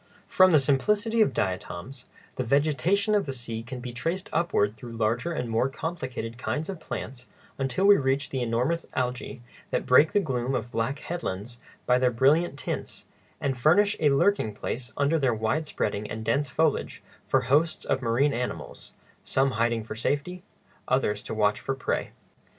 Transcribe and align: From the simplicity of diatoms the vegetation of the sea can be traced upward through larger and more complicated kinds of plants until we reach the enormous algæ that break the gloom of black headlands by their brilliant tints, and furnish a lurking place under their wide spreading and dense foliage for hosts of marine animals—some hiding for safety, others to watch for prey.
From 0.25 0.51
the 0.51 0.59
simplicity 0.59 1.21
of 1.21 1.31
diatoms 1.31 2.05
the 2.35 2.43
vegetation 2.43 3.13
of 3.13 3.27
the 3.27 3.31
sea 3.33 3.61
can 3.61 3.79
be 3.79 3.93
traced 3.93 4.29
upward 4.33 4.75
through 4.75 4.93
larger 4.93 5.31
and 5.31 5.47
more 5.47 5.69
complicated 5.69 6.39
kinds 6.39 6.69
of 6.69 6.79
plants 6.79 7.27
until 7.59 7.85
we 7.85 7.97
reach 7.97 8.31
the 8.31 8.41
enormous 8.41 8.87
algæ 8.97 9.41
that 9.69 9.85
break 9.85 10.11
the 10.13 10.19
gloom 10.19 10.55
of 10.55 10.71
black 10.71 10.97
headlands 10.97 11.59
by 11.85 11.99
their 11.99 12.09
brilliant 12.09 12.57
tints, 12.57 13.05
and 13.39 13.59
furnish 13.59 13.95
a 13.99 14.09
lurking 14.09 14.55
place 14.55 14.91
under 14.97 15.19
their 15.19 15.35
wide 15.35 15.67
spreading 15.67 16.09
and 16.09 16.25
dense 16.25 16.49
foliage 16.49 17.03
for 17.27 17.41
hosts 17.41 17.85
of 17.85 18.01
marine 18.01 18.33
animals—some 18.33 19.51
hiding 19.51 19.83
for 19.83 19.93
safety, 19.93 20.41
others 20.87 21.21
to 21.21 21.35
watch 21.35 21.59
for 21.59 21.75
prey. 21.75 22.09